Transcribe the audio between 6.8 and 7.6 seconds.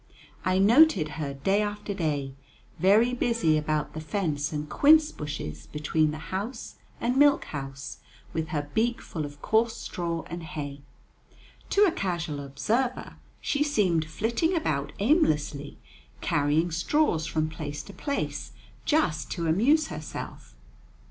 and milk